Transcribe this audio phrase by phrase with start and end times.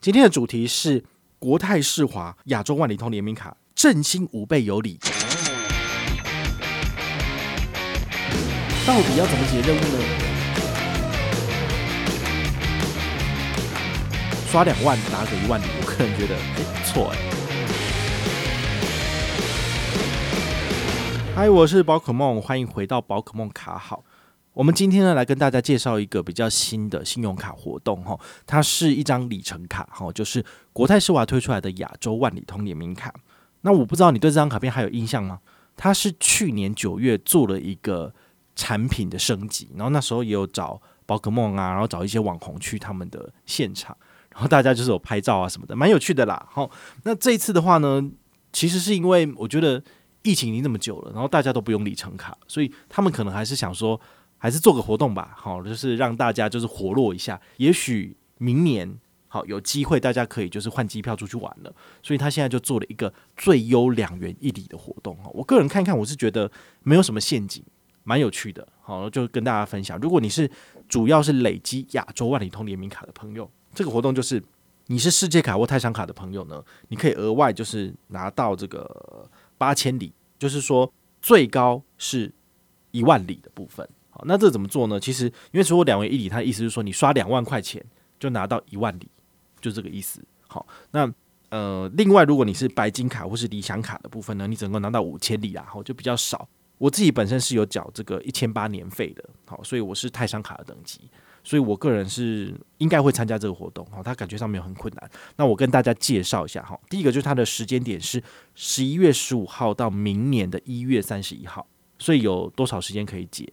[0.00, 1.04] 今天的主题是
[1.40, 4.96] 国泰世华亚洲万里通联名卡，振兴五倍有礼。
[8.86, 9.98] 到底要怎么解任务呢？
[14.46, 17.18] 刷两万拿个一万，我个人觉得还不错哎。
[21.34, 24.04] 嗨，我是宝可梦，欢迎回到宝可梦卡好。
[24.58, 33.14] 我们今天呢，来跟大家介绍一个比较新的信用卡活动哈，它是一张里程卡哈，就是国泰世华推出来的亚洲万里通联名卡。
[33.60, 35.38] 那我不知道你对这张卡片还有印象吗？
[35.76, 38.12] 它是去年九月做了一个
[38.56, 43.96] 产品的升级，然后那时候也有找宝可梦啊，然后找一些网红去他们的现场，
[44.32, 46.48] 然后大家就是有拍照啊什么的，蛮有趣的啦。
[46.50, 46.68] 好，
[47.04, 48.02] 那这一次的话呢，
[48.52, 49.80] 其实是因为我觉得
[50.24, 54.00] 疫情已经这么久了，然后大家都不用里程卡，所以他们可能还是想说。
[54.38, 57.40] 还是做个活动吧，好，就是让大家就是活络一下。
[57.56, 61.74] 也许明年好有机会，大家可以就是换机票出去玩了。
[62.02, 65.30] 所以他现在就做了一个最优两元一里的活动哈。
[65.34, 66.50] 我个人看看，我是觉得
[66.82, 67.62] 没有什么陷阱，
[68.04, 68.66] 蛮有趣的。
[68.80, 69.98] 好，就跟大家分享。
[69.98, 70.50] 如果你是
[70.88, 74.42] 主要是累积亚洲万里通联名卡的朋友，这个活动就是
[74.86, 82.32] 你是世界卡或泰山卡的朋友呢，你可以额外就是拿到这个八千里，就是说最高是
[82.92, 83.86] 一万里的部分。
[84.26, 84.98] 那这怎么做呢？
[84.98, 87.84] 其实，因为所有两元一里，它的意思是说，你刷两万块钱
[88.18, 89.08] 就拿到一万里，
[89.60, 90.22] 就这个意思。
[90.46, 91.12] 好，那
[91.50, 96.48] 呃，另外，如果你是白金卡或是理想卡的部分呢，你整个拿到五千里啊，好，就比较少。
[96.78, 101.00] 我自己本身是有缴这个一千八年费的，好，所以我是泰商卡的等级，
[101.42, 103.84] 所以我个人是应该会参加这个活动。
[103.90, 105.10] 好，它感觉上面很困难。
[105.36, 108.22] 那我跟大家介绍一下哈，第一个就是它的时间点是
[108.54, 111.66] 十一月十五号到明年的一月三十一号，
[111.98, 113.52] 所以有多少时间可以解？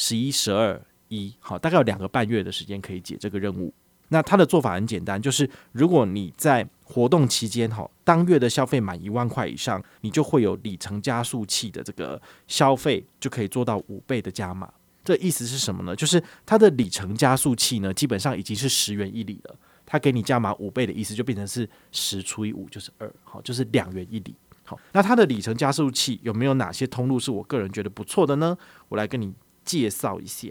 [0.00, 3.74] 十一、十二、一，好，大概有两个半月的时间可以解这个任务。
[4.10, 14.72] 那它的做法很简单，就是如果你在活动期间，哈，当月的消费满一万块以上，你就会有里程加速器的这个消费就可以做到五倍的加码。
[15.04, 15.96] 这意思是什么呢？
[15.96, 19.56] 就是它的里程加速器呢，基本上已经是十元一里了。
[19.84, 24.32] 它给你加码五倍的意思，就变成是十除以五就是二，好，就是两元一里。
[24.62, 28.56] 好，那它的里程加速器有没有哪些通路是我个人觉得不错的呢？
[28.88, 29.34] 我来跟你。
[29.68, 30.48] 介绍一下，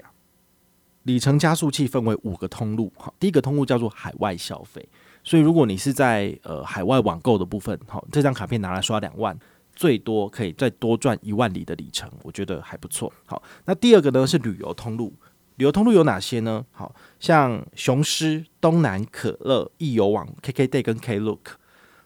[1.02, 2.94] 里程加速器分为五个通路。
[2.96, 4.88] 好，第一个通路叫做海外消费，
[5.24, 9.36] 所以如果你是在呃海外网购的部分，好，这张卡片拿来刷两万，
[9.76, 13.12] 最多可以再多赚一万里的里程，我觉得还不错。
[13.26, 15.12] 好，那第二个呢是旅游通路，
[15.56, 16.64] 旅游通路有哪些呢？
[16.72, 21.56] 好像雄狮、东南可乐、易游网、KKday 跟 Klook，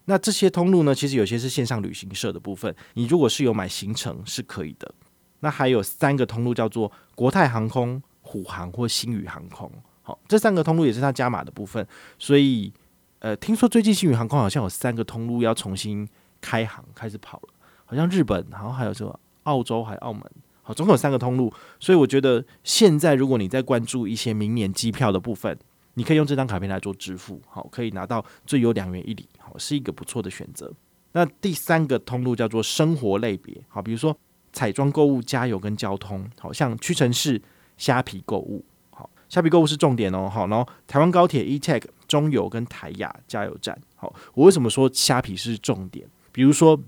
[0.05, 4.93] 那这些通路呢，其实有些是线上旅行社的部分，你如果是有买行程是可以的。
[5.41, 9.69] 那还有三个通路，叫做国泰航空、虎航或星宇航空。
[10.01, 11.85] 好，这三个通路也是它加码的部分。
[12.17, 12.73] 所以，
[13.19, 16.07] 呃，听说最近星宇航空好像有三个通路要重新
[16.39, 17.49] 开航，开始跑了。
[17.85, 20.23] 好像日本，然后还有什么澳洲，还有澳门。
[20.63, 21.53] 好，总共有三个通路。
[21.79, 25.57] 所以我觉得现在如果你在关注一些明年机票的部分，
[25.95, 27.41] 你可以用这张卡片来做支付。
[27.47, 29.27] 好，可以拿到最优两元一里。
[29.39, 30.71] 好，是一个不错的选择。
[31.13, 33.63] 那第三个通路叫做生活类别。
[33.67, 34.15] 好，比如说。
[34.53, 37.41] 彩妆购物、加油跟交通，好像屈臣氏、
[37.77, 46.07] 虾皮购物，好，虾皮购物是重点哦，好，然后台湾高铁、E-Tag、中油跟台亚加油站，好，我为什么说虾皮是重点？
[46.31, 46.79] 比如说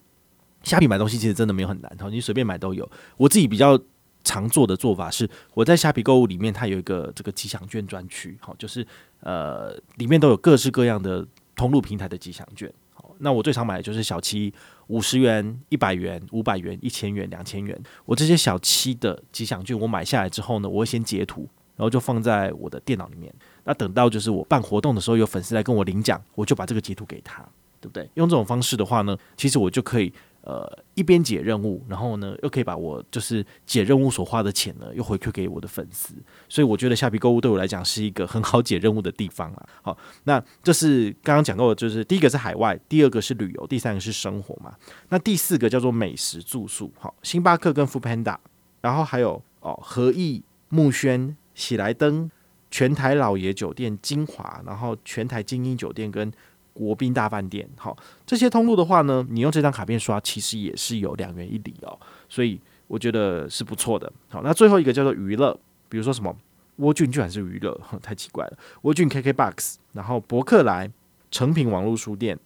[0.64, 2.90] 虾皮买东西其实真的没有很难，好，你随便买都有。
[3.18, 3.80] 我自己比较
[4.24, 8.86] 常做的做法是，我在虾皮购物里面它有一个这个吉祥券专区，好，就是
[9.22, 11.26] 呃里面都有各式各样的
[11.56, 12.72] 通路平台的吉祥券。
[13.20, 14.52] 那我最常买的就是小七
[14.88, 17.80] 五十元、一百元、五百元、一千元、两千元。
[18.06, 23.34] 我这些小七的吉祥券，我买下来之后呢，我会先截图，然后就放在我的电脑里面。
[23.64, 27.42] 那等到就是我办活动的时候，有粉丝来跟我领奖，我就把这个截图给他，
[27.80, 28.10] 对不对？
[28.16, 30.12] 用这种方式的话呢，其实我就可以。
[30.44, 36.14] 呃，一边解任务，然后呢，又可以把我就是解任务所花的钱呢，又回馈给我的粉丝，
[36.50, 39.66] 所以我觉得下皮购物对我来讲是一个很好解任务的地方啊。
[39.82, 44.76] 好，那这是刚刚讲过的，就是第一个是海外，第二个是旅游，第三个是生活嘛。
[45.08, 48.36] 那第四个叫做美食住宿，好，星巴克跟 f o o Panda，
[48.82, 52.30] 然后还有哦和逸、木轩、喜来登、
[52.70, 56.30] 全台老爷酒店、金华，然后全台精英酒店跟。
[56.74, 61.98] 国宾大饭店，好，这些通路的话呢，你用这张卡片刷，其实也是有两元一礼哦，
[62.28, 64.12] 所以我觉得是不错的。
[64.30, 66.36] 好，那最后一个叫做娱乐，比如说什么
[66.78, 68.58] 窝俊居然是娱乐， 太奇怪了。
[68.82, 70.92] 窝俊 KKBOX，然后博客来、
[71.30, 72.38] 诚品网络书店、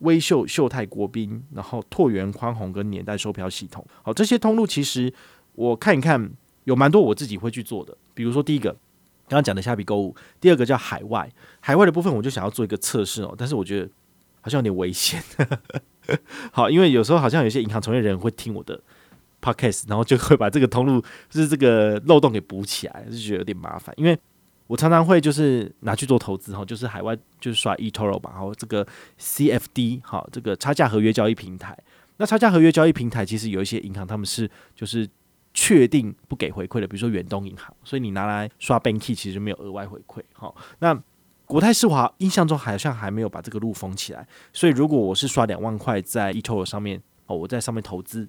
[0.00, 5.12] 微秀秀泰国宾，然后拓元宽宏跟年代售票系统，好，这些通路其实
[5.54, 6.28] 我看一看，
[6.64, 8.76] 有蛮多我自己会去做的，比如说第一个
[9.28, 11.28] 刚刚讲的虾皮购物，第二个叫海外，
[11.60, 13.88] 海外的部分我就想要做一个测试哦，但是我觉得
[14.40, 15.20] 好像有点危险。
[16.52, 18.80] 好，因为有时候好像有些银行从业人会听我的
[19.42, 23.92] podcast，然后就会把这个通路就是这个漏洞给补起来，就觉得有点麻烦。
[23.98, 24.16] 因为
[24.68, 28.86] 我常常会就是拿去做投资哈，就是海外就是刷 eToro 吧，然后这个
[29.18, 31.76] CFD 好，这个差价合约交易平台。
[32.18, 35.08] 那差价合约交易平台其实有一些银行他们是就是。
[35.58, 40.20] 确定不给回馈的，比如说远东银行，所以你拿来刷 Banky 其实没有额外回馈。
[40.34, 40.94] 好，那
[41.46, 48.28] 国泰世华印象中好像还没有把这个路封起来，所以如果我是刷两万块在 eToro 上面哦，我在上面投资，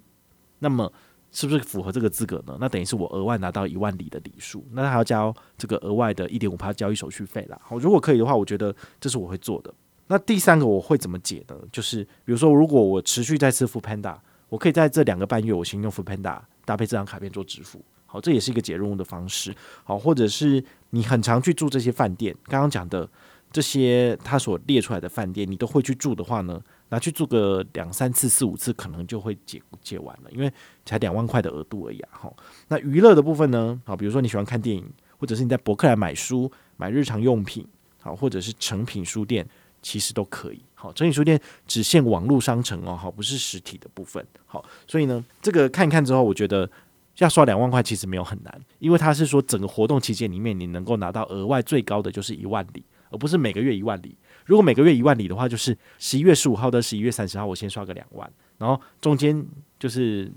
[0.60, 0.90] 那么
[1.30, 2.56] 是不是符合这个资格呢？
[2.58, 7.60] 那等于是我额外拿到一万里的里数，那还要交这个额外的一点五趴交易手续费啦。
[7.62, 9.74] 好，如果可以的话，我觉得这是我会做的。
[10.06, 11.54] 那第三个我会怎么解呢？
[11.70, 14.16] 就是比如说，如果我持续在支付 Panda，
[14.48, 16.40] 我可以在这两个半月我先用 Panda。
[16.68, 19.54] 搭配这张卡片做支付，好，这也是一个解任务的方式，
[19.84, 23.08] 好，或者是你很常去住这些饭店，刚刚讲的
[23.50, 30.52] 这些他所列出来的饭店，你都会去住的话呢，拿去住个两三次、四五次，可能就会解解完了，因为
[30.84, 32.36] 才两万块的额度而已啊，好，
[32.68, 34.84] 那娱乐的部分呢，好，比如说你喜欢看电影，
[35.16, 37.66] 或者是你在博客来买书、买日常用品，
[38.02, 39.48] 好，或者是诚品书店，
[39.82, 40.62] 其实都可以。
[40.74, 44.24] 好，诚品书店只限网络商城哦，好，不是实体的部分。
[44.46, 46.70] 好，所以呢，这个看一看之后，我觉得
[47.16, 54.16] 要刷两万块其实没有很难，因为他是说整个活动期间里面，你能够拿到额外最高的就是一万里，而不是每个月一万里。
[54.44, 59.44] 如果每个月一万里的话，就是十一月十五号到十一月三十号，我先刷个两万，然后中间
[59.80, 60.30] 就是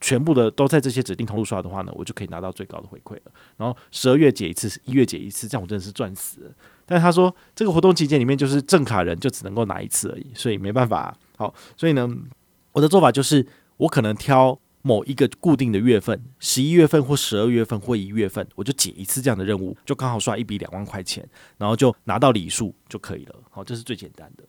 [0.00, 3.32] 全部的都在这些指定通路刷的话呢，我就可以拿到最高的回馈了。
[3.56, 6.50] 然后十二月解一次，一月解一次，这样我真的是赚死了。
[6.86, 11.12] 但是他说，这个活动期间里面就是正卡人就只能够拿一次而已，所以没办法。
[11.36, 12.08] 好，所以呢，
[12.70, 13.44] 我的做法就是，
[13.76, 21.28] 我可能挑某一个固定的月份，十一月份或十二月份或一月份，我就解一次这样的任务，就刚好刷一笔两万块钱，
[21.58, 23.34] 然后就拿到礼数就可以了。
[23.50, 24.44] 好，这是最简单的。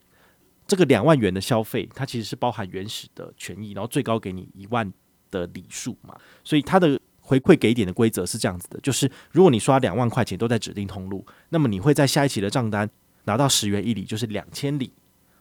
[0.68, 4.94] 这个两万元的消费，它其实是包含原始的权益，然后最高给你一万
[5.32, 7.00] 的礼数嘛，所以它的。
[7.28, 12.90] 回馈给点的规则是这样子的，就是如果你刷两万块钱都在指定通路，那么你会在下一期的账单
[13.26, 14.94] 拿到十元一里，就是两千里。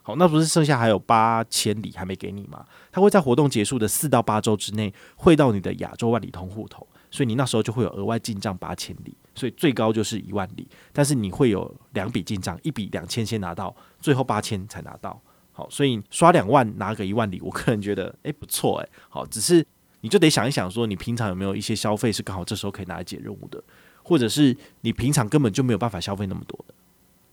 [0.03, 2.65] 好，那不是剩下还有八千里还没给你吗？
[2.91, 10.67] 它会在活动结束的四到八周之内汇到你的亚洲万里通户头，所以你那时候就会有额外进账八千里，所以最高就是一万里。
[10.93, 15.21] 但是你会有两笔进账，一笔两千先拿到，最后八千才拿到。
[15.53, 19.65] 好，所以刷两万拿个一万里，我个人觉得诶、不错诶、好，只是。
[20.00, 23.62] 你就得想一想，说你平常有没有一些消费是刚好这时候可以拿来解任务的，
[24.02, 26.64] 或者是你平常根本就没有办法消费那么多，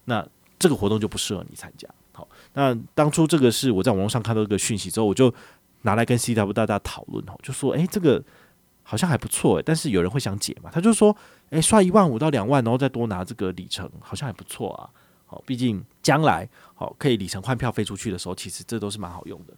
[0.05, 0.27] 那
[0.57, 1.87] 这个活动就不适合你参加。
[2.13, 5.33] 好，那当初这个是我在网络上看到一个讯息之后，我就
[5.81, 8.23] 拿来跟 CW 大大讨论哦，就说诶，这个
[8.83, 10.69] 好像还不错诶，但是有人会想解嘛？
[10.71, 11.15] 他就说
[11.49, 14.89] 诶，刷一万五到两万，然后再多拿这个里程，好像还不错啊。
[15.25, 19.53] 好，毕竟将来好可以里程换票飞出去的时候，其实这都是蛮好用的。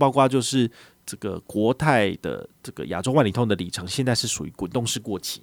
[0.00, 0.68] 包括就是
[1.04, 5.42] 这个国泰的这个亚洲万里通的里程，现在是属于滚动式过期，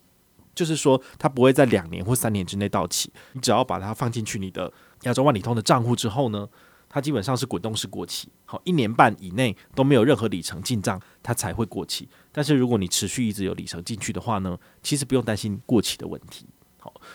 [0.55, 3.11] 就是说它不会在两年或三年之内到期。
[3.33, 4.73] 你只要把它放进去你的
[5.03, 6.47] 亚洲万里通的账户之后呢，
[6.89, 8.27] 它基本上是滚动式过期。
[8.45, 12.09] 好，一年半以内都没有任何里程进账，它才会过期。
[12.31, 16.47] 但是如果你持续一直有里程进去的话呢，其实不用担心过期的问题。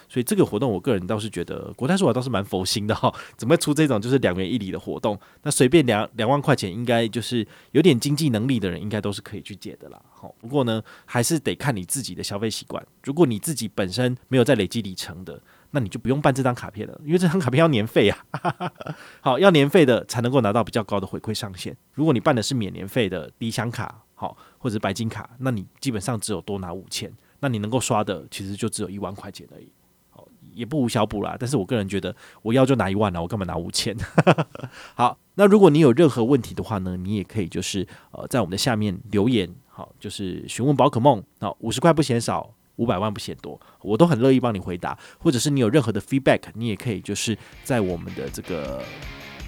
[0.08, 5.19] 所以这个活动，我个人倒是觉得国泰世华倒是蛮佛心的哈，怎么会出这种就是两元一里的活动？
[5.42, 10.00] 那随便两两万块钱，应该就是有点经济能力的人，应该都是可以去借的啦。
[10.10, 12.84] 好，不过呢，还是得看你自己的消费习惯。
[13.05, 18.24] 如果你自己本身没有在累积里程的，那你就不用办这张卡片了，因为这张卡片要年费啊。
[19.20, 21.76] 好，要年费的才能够拿到比较高的回馈上限。
[21.93, 27.12] 如果你办的是免年费的理想卡，好，或者白金卡，那你基本上只有多拿五千，
[27.43, 29.70] 那你能够刷的其实就只有一万块钱而已。
[30.55, 33.96] 也不无小补啦，但是我个人觉得，我要就拿一万了，我干嘛拿五千？
[34.94, 47.34] 好，那如果你有任何问题的话呢，你也可以就是呃在我们的下面留言，好，就是询问宝可梦，好，五十块不嫌少，五百万不嫌多，我都很乐意帮你回答，或者是你有任何的 feedback，你也可以就是
[47.65, 48.82] 在我们的这个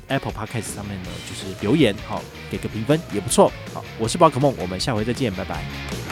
[0.08, 6.03] Apple Podcast 上面呢，就是留言，好，给个评分也不错，好，我是宝可梦，我们下回再见，拜拜。